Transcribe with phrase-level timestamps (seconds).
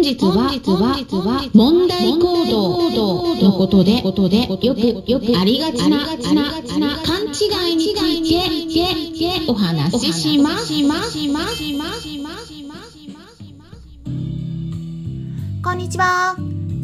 [0.00, 5.98] 本日はは問題行動のことでことでよくよくありがちな
[7.04, 10.72] 勘違いについてお話しします。
[15.62, 16.34] こんにちは。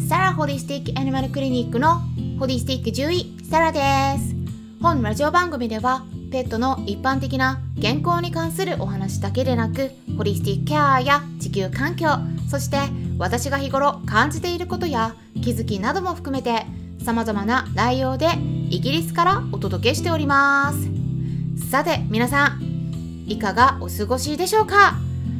[0.07, 2.03] サラホリスティックアニマルクリニックの
[2.39, 3.81] ホリスティック獣医サラで
[4.19, 4.35] す。
[4.83, 12.09] 本ラジオ番組ではペットの一般的な健康に関するお話だけでなくホリスティックケアや地球環境
[12.49, 12.77] そして
[13.19, 16.67] 私が日頃感じていることや気づきなども含めて
[17.03, 18.29] 様々な内容で
[18.69, 21.71] イギリスからお届けしております。
[21.71, 24.97] さて皆さんいかがお過ごしでしょうか？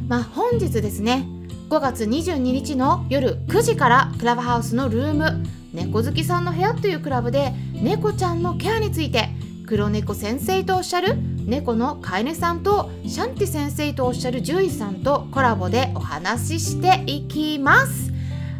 [0.07, 1.25] まあ本日ですね
[1.69, 9.29] 5月22日の夜9時からクラブハウスのルーム猫好きさんの部屋というクラブで猫ちゃんのケアについて
[9.67, 11.15] 黒猫先生とおっしゃる
[11.47, 18.11] 猫の飼い主さんとシャンティ先生とおっしゃる獣医さんとコラボでお話ししていきます。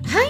[0.05, 0.27] はい。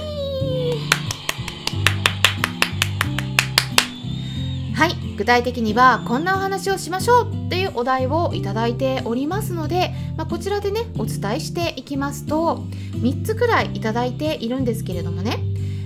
[4.74, 5.16] はい。
[5.16, 15.38] 具体的にはこんなお話をしましょうっていうお題をいただいておりますので、まあ、こちらでねお伝えしていきますと3つくらいいただいているんですけれどもね。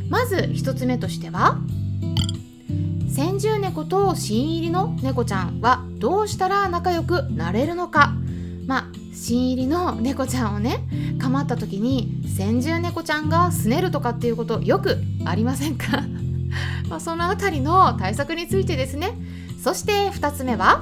[0.07, 1.57] まず1つ目としては
[3.41, 8.13] 住猫と新入りの猫ちゃんはどうしたら仲良くなれるのか。
[8.67, 10.79] まあ新入りの猫ちゃんをね
[11.19, 16.03] 構った時に先住猫ちゃんがすねるとかっていうことよくありませんか？
[16.89, 19.13] まその辺りの対策についてですね。
[19.61, 20.81] そして2つ目は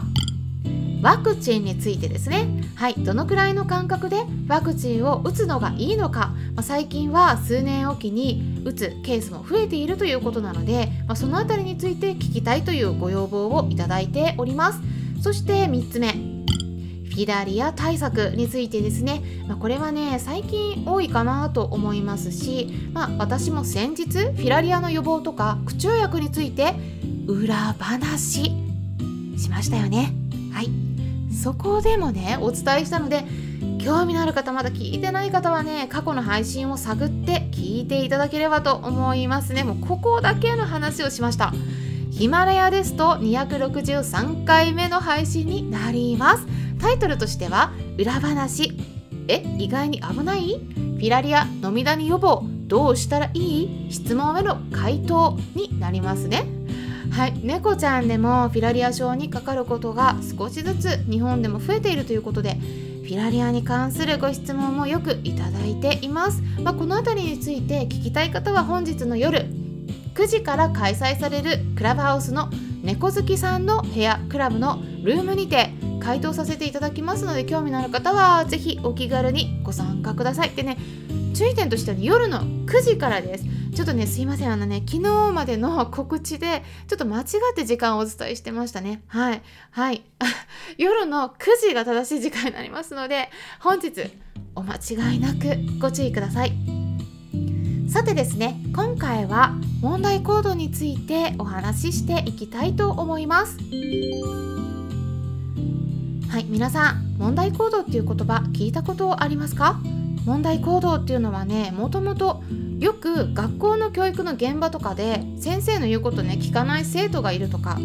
[1.02, 2.48] ワクチンについてですね。
[2.76, 2.94] はい。
[2.96, 14.82] どのくらいの間隔でワクチンを打つのがいいのか、まあ、最近は数年おきに打つケースも増えているということなので、まあ、その辺りについて聞きたいというご要望をいただいております。
[15.22, 16.40] そして3つ目。
[17.10, 26.76] フィラリア対策についてですね、まあ、これはね最近多いかなと思いますし、まあ、私も先日フィラリアの予防とか口調薬について
[27.28, 28.52] 裏話
[29.38, 30.14] しましたよね。
[30.54, 30.89] はい。
[31.42, 33.24] そこでもねお伝えしたので
[33.80, 39.64] 興味のある方まだ聞いてない方はね過去の配信を探って聞いていただければと思いますね。
[39.64, 41.54] もうここだけの話をしました。
[42.12, 46.46] ヒマラヤですと263回目の配信になります。
[46.82, 48.74] タイトルとしては裏話。
[49.30, 50.60] え意外に危ない？
[50.76, 53.88] フィラリア飲みダニ予防どうしたらいい？
[53.92, 56.46] 質問への回答になりますね。
[57.12, 57.40] はい。
[57.44, 62.56] 猫ちゃんでもフィラリア症にかかることが少しずつ日本でも増えているということで
[63.10, 69.48] フィラリアに関するご質問もよくいただいています、まあ、この辺りについて聞きたい方は本日の夜
[70.14, 72.50] 9時から開催されるクラブハウスの
[72.84, 80.52] 猫好きさんの部屋クラブのルームにて回答させていただきますので興味のある方は是非お気軽にご参加ください。
[80.52, 80.78] でね
[81.34, 83.46] 注意点としては夜の9時からです。
[83.76, 84.52] ちょっとねすいません。
[84.52, 87.26] あのね昨日までの告知でちょっと間違っ
[87.56, 89.04] て時間をお伝えしてましたね。
[89.08, 89.42] はい。
[89.72, 90.04] はい。
[90.78, 93.92] 夜の9時が正しい時間になりますので本日
[94.56, 96.54] お間違いなくご注意ください。
[97.90, 103.58] さてですね今回は問題行動についてお話ししていきたいと思います。
[106.30, 106.46] はい。
[106.50, 109.80] 皆さん問題行動っていう言葉聞いたことありますか？
[110.26, 112.44] 問題行動っていうのはねもともと
[112.80, 117.78] よく学校の教育の現場とかで先生の言うことね聞かない生徒がいるとか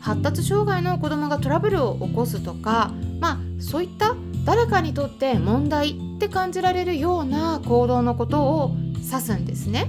[0.00, 9.88] 発達障害の子どもがトラブルを起こすとかまあそういった誰かにとって問題って感じられるような行動のことを指すんですね。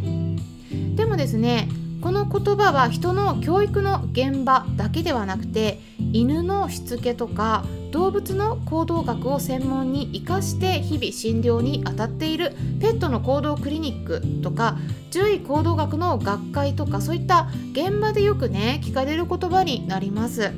[0.96, 1.68] でもですね
[2.02, 5.80] この言葉は人の教育の現場だけではなくて
[6.12, 14.80] 犬のしつけとか動物の行動学を専門に生かして日々診療に当たっているペットの行動クリニックとか
[15.12, 20.52] 獣医行動学の学会とかそういった現場でよくね聞かれる言葉になります。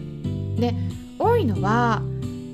[0.56, 0.74] で
[1.20, 2.02] 多いのは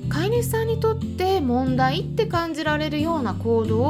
[0.08, 3.82] 飼い主さんにとって問題って感じられるような行動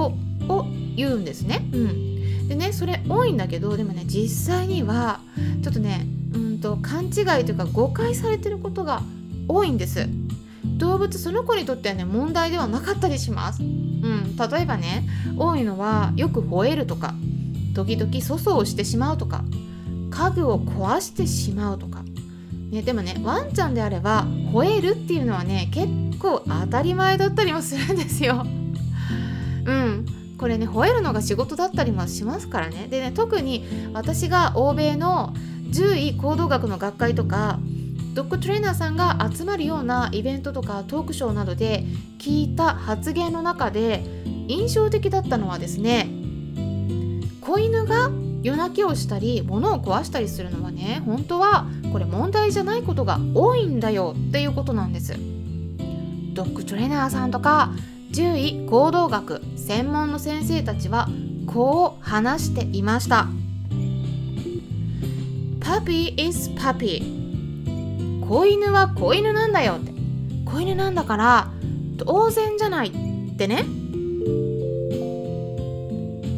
[0.48, 1.66] を言うんですね。
[1.72, 5.20] うんでねそれ多いんだけどでもね実際には
[5.62, 9.02] ちょっとねうんと勘違いというか誤解されてることが
[9.48, 10.06] 多いんです
[10.82, 13.62] 動物その子にとってはね問題ではなかったりします。
[13.62, 15.06] うん例えばね
[15.38, 17.14] 多いのはよく吠えるとか
[17.72, 19.44] 時々粗相をしてしまうとか
[20.10, 22.02] 家具を壊してしまうとか。
[22.70, 25.88] ね、でもねワンちゃんであれば吠えるっていうのはね結
[26.18, 28.44] 構当たり前だったりもするんですよ。
[29.64, 30.06] うん。
[30.38, 32.88] これね吠えるのが仕事だったりもしますからね。
[32.90, 35.34] でね特に私が欧米の
[35.70, 37.60] 獣医行動学の学会とか
[38.14, 41.84] ドッグトレーナーさんが集まるようなイベントとかトークショーなどで
[42.18, 44.02] 聞いた発言の中で
[44.48, 46.08] 印象的だったのはですね
[47.40, 48.10] 子犬が
[48.42, 55.14] 夜泣きをしたり物を壊したりするのはね本当はこれ問題じゃないことが多いんだよっていうことなんです。
[56.34, 57.72] ドッグトレーナーさんとか
[58.12, 61.08] 獣医行動学専門の先生たちは
[61.46, 63.28] こう話していました。
[65.60, 67.21] Puppy is puppy.
[68.26, 69.92] 子犬は子犬なんだよって。
[70.44, 71.50] 子犬なんだから
[71.98, 73.64] 当然じゃないってね。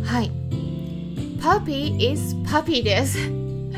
[0.04, 0.30] はい。
[1.40, 3.18] Puppy is puppy です。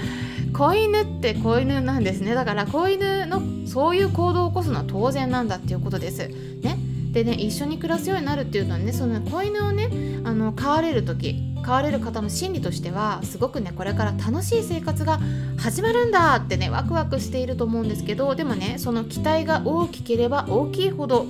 [0.53, 2.35] 子犬って子犬なんですね。
[2.35, 6.29] だから子犬のそういう行動を起こすのは当然なんだっていうことです。
[6.63, 6.79] ね。
[7.13, 9.89] でね一緒に暮らすようになるっていうのはねその子犬をね
[10.25, 15.19] あの飼われる時飼われる方の心理としてはすごくねこれから楽しい生活が
[15.59, 21.27] 始まるんだってねワクワクしていると思うんですけどでもねその期待が大きければ大きいほど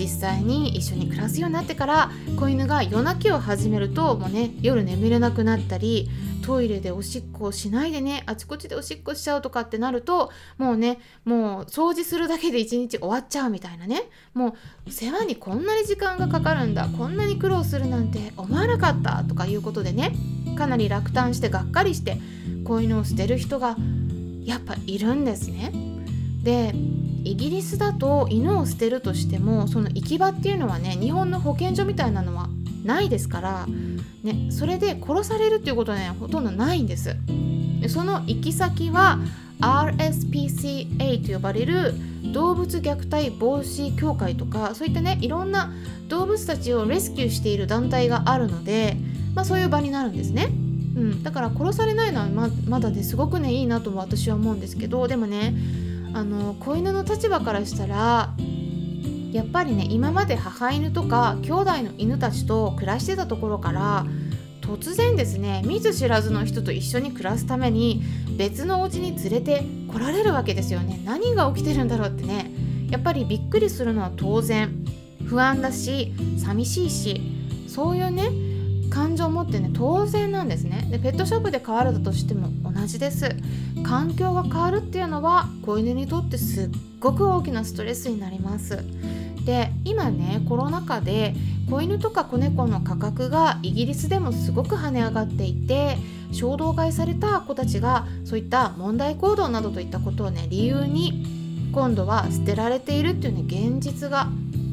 [0.00, 6.08] 実際に一緒に暮らすようになってから子犬が夜泣きを始めるともうね夜眠れなくなったり
[6.42, 14.56] トイレでおしっこをしないでねあちこちでおしっこしちゃうとかってなるともうねもう掃除するだけで一日終わっちゃうみたいなねも
[14.86, 20.14] う世話にこんなに時間がかかるんだこんなに苦労するなんて思わなかったとかいうことでね
[20.56, 22.16] かなり落胆してがっかりして
[22.64, 23.76] 子犬を捨てる人が
[24.44, 25.72] やっぱいるんですね。
[26.42, 26.74] で
[27.24, 32.48] イギリスだと犬を捨てるとしてもその行き場っていうのはね日本の保健所みたいなのは
[32.84, 33.66] ないですから、
[34.22, 37.16] ね、それで殺されるっていうことはねほとんどないんです。
[37.80, 39.18] でその行き先は
[39.60, 41.94] RSPCA と呼ばれる
[42.32, 45.72] 動物虐待防止協会とかそういったねいろんな
[46.08, 48.96] 動物たちをレスキューしている団体があるので、
[49.34, 50.48] まあ、そういう場になるんですね、う
[51.00, 55.54] ん、だから殺されないのはままだねすごくねいいなとも私は思うんですけどでもね
[56.12, 58.34] あの子犬の立場からしたら
[59.32, 64.04] やっぱりね今まで母犬とか兄弟の犬たちと暮らしてたところから
[64.60, 68.02] 突然ですね見ず知らずの人と一緒に暮らすために
[68.36, 71.00] 別のお家に連れて来られるわけですよね。
[71.04, 72.50] 何が起きてるんだろうってね。
[72.90, 74.84] やっぱりびっくりするのは当然。
[75.26, 77.20] 不安だし寂しいし
[77.68, 78.30] そういうね
[78.90, 80.88] 感情を持ってね当然なんですね。
[80.90, 83.36] でペットショップで飼われたとしても同じです。
[83.82, 86.68] 環境が変わるっていうのは子犬にとってすっ
[86.98, 88.84] ごく大きなストレスになります。
[89.44, 91.34] で今ねコロナ禍で
[91.68, 95.96] 子犬とか子猫の価格がイギリスでもすごく跳ね上がっていて
[96.32, 101.24] 衝動買いされた子たちがそういった問題行動などといったことをね理由に
[101.72, 104.28] 今度は捨てられているっていうね現実が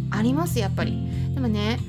[0.10, 0.98] ありますやっぱり。
[1.34, 1.80] でもね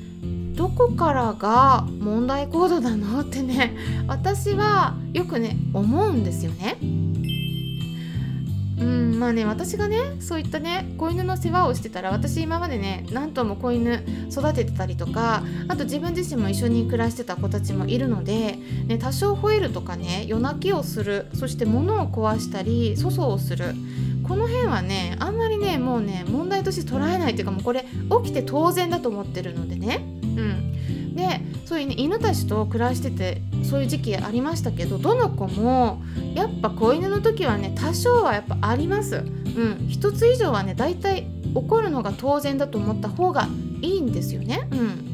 [0.58, 3.76] どこからが問題行動なのってね
[4.08, 6.78] 私はよくね思うんですよね。
[8.80, 23.74] うんまあね私がねそういったね子犬の世話をしてたら私今までね何頭も子犬育ててたりとかあと自分自身も一緒に暮らしてた子たちもいるので、ね、多少吠えるとかね夜泣きをするそして物を壊したり粗相をする
[24.22, 27.84] この辺はねあんまりねもうね問題として捉えないというかもうこれ
[28.24, 30.17] 起きて当然だと思ってるのでね。
[31.14, 36.00] でそういうね犬たちと暮らしててそういう時期ありましたけどどの子も
[36.34, 39.16] やっぱ子犬の時はね多少はやっぱあります。
[39.16, 39.88] うん。
[39.88, 43.48] 一つ以上はね大体怒るのが当然だと思った方が
[43.82, 44.68] いいんですよね。
[44.70, 45.07] うん。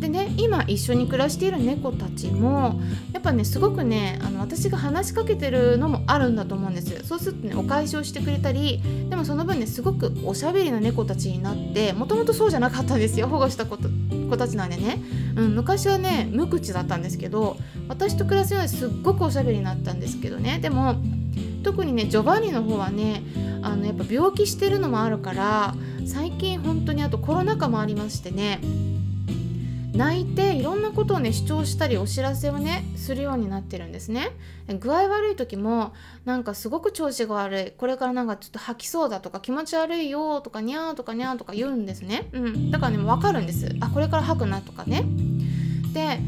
[0.00, 2.80] でね今一緒に暮らしている猫たちも
[3.12, 13.28] やっぱねすごくねあの私が話しかけてるのもあるんだと思うんですそうするとねお返しをしてくれたりでもその分ねすごくおしゃべりな猫たちになってもともとそうじゃなかったんですよ。
[13.28, 15.02] 保護した子子たちなんでね、
[15.36, 17.56] うん、昔はね無口だったんですけど
[17.88, 20.58] 私と暮らすようにすっごくおしゃべりになったんですけどね。
[20.60, 20.96] でも
[21.62, 23.22] 特にねジョバンニの方はね
[23.62, 25.74] あのやっぱ病気してるのもあるから
[26.06, 28.60] 最近本当にあとコロナ禍もありましてね。
[29.94, 34.30] 泣いていろんなことをね主張したりお知らせをねするようになってるんですね。
[34.78, 35.92] 具合悪い時も
[36.24, 37.70] なんかすごく調子が悪い。
[37.72, 42.28] これからなんかちょっと吐きそうだとか気持ち悪いよとかにゃーとかにゃーとか言うんですね。
[42.32, 42.70] うん。
[42.70, 43.74] だからね分かるんです。
[43.80, 45.04] あこれから吐くなとかね。
[45.92, 46.20] で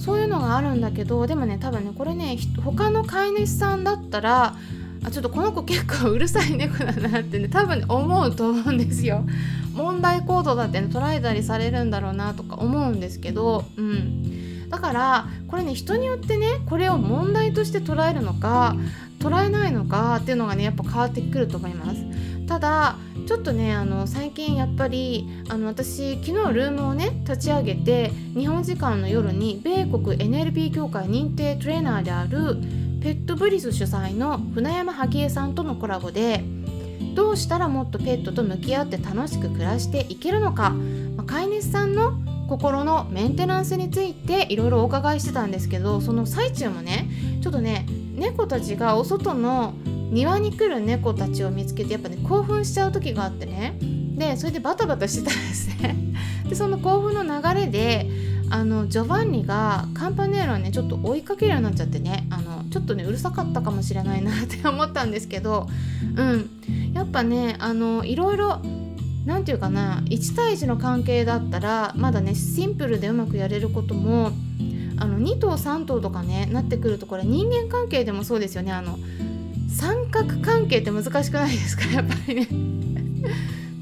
[0.00, 4.56] そういうのがあるんだけどでもね多分ねこれね他の飼い主さんだったら
[5.04, 9.24] あちょっとこの子結構うるさい猫だなってね多分、ね、思うと思うんですよ。
[9.74, 14.68] 問題行動だって、捉えたりされるんだろうなとか思うんですけどうん。
[14.70, 18.74] だからこれね人によってねこれを問題として捉えるのか
[19.20, 22.04] 捉えないのかっていうのがねやっぱ変わってくると思います。
[22.46, 32.56] ただちょっとねあの最近やっぱりあの私昨日ルームをね立ち上げて日本時間の夜に米国 NLP 協会認定トレーナーである
[33.00, 36.44] ペットブリス主催の船山萩江さんとのコラボで
[37.14, 40.70] どうしたらもっとペットと向き合って楽しく暮らしていけるのか、
[41.16, 42.12] まあ、飼い主さんの
[42.48, 47.08] 心のメンテナンスについていろいろお伺いしてたんですけどその最中もね
[47.42, 49.74] ちょっとね猫たちがお外の
[50.10, 53.78] 庭に来る猫たちを見つけてやっぱね興奮しちゃう時があってね。
[54.16, 55.96] でそれでバタバタしてたんですね。
[56.48, 58.08] でその興奮の流れで
[58.50, 65.68] あのジョバンニがカンパネーラをねちょっと追いかけるようになっちゃってねあのちょっとねうるさかったかもしれないなって思ったんですけど
[66.16, 66.50] うん。
[66.94, 68.60] やっぱねあのいろいろ
[69.26, 74.30] 何て言うかな1対1の関係だったらまだねシンプルでうまくやれることも
[74.96, 78.72] あの2頭3頭とかねなってくるとこれ人間関係でもそうですよね。
[78.72, 78.98] あの
[79.68, 81.84] 三角関係って難しくないですか？
[81.90, 82.48] やっぱりね。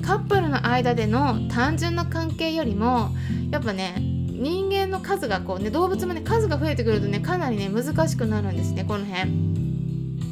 [0.01, 3.11] カップルの間での単純な関係よりも
[3.51, 9.52] やっぱね人間の数がこうね動物もね数が増えてくるとねかなりね難しくなるんですねこの辺。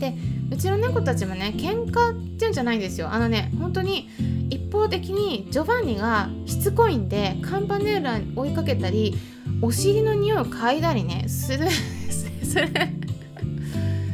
[0.01, 0.15] で
[0.51, 3.13] うちの猫たちもね喧嘩っていうんじゃないんですよ。
[3.13, 4.09] あのね本当に
[4.51, 9.17] 一方的にジョバンニがしつこいんでカンパネーラに追いかけたり
[9.63, 12.69] お尻の匂いを嗅いだりねするすそれ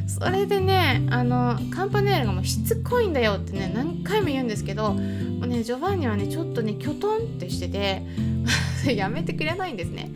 [0.07, 5.01] それでねあのカンパネーラがもうしつこいんだよってね何回も言うんですけども
[5.45, 8.03] うねジョバンニはねちょっとねキョトンってしてて
[8.95, 10.11] やめてくれないんですね。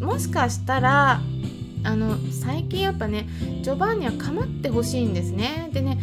[0.00, 1.20] もしかしたら
[1.86, 3.28] あの最近やっぱね
[3.62, 5.70] ジョバンニは構ってほしいんですね。
[5.72, 5.98] でね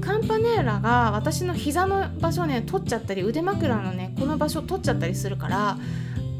[0.00, 5.78] カンパネーラが私の膝の場所ね取っちゃったり腕枕のねこの場所取っちゃったりするから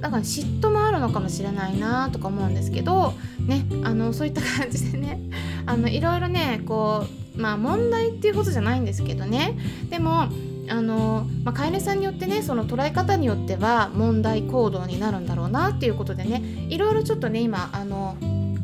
[0.01, 3.15] だから嫉妬もあるのかもしれないなとか思うんですけど
[3.47, 5.21] ねあのそういった感じでね
[5.67, 7.05] あのいろいろねこ
[7.37, 9.57] うまあ問題っていうことじゃないんですけどね。
[9.91, 10.29] でも
[10.71, 18.17] あの、まあ、飼い主さんによってねその捉え方によっては問題行動になるんだろうなっていうことでねいろいろちょっとね今あの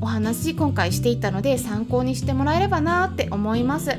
[0.05, 3.91] お話今回していたので参考にしてもらえればなって思います。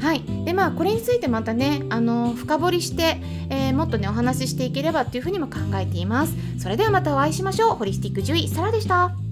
[0.00, 6.34] はいでまあこれについてまたねあの深掘りして、えー、もっとねお話ししていければっていうふうにも考えています。
[6.58, 7.76] それではまたお会いしましょう。
[7.76, 9.25] ホリスティック獣医サラでした。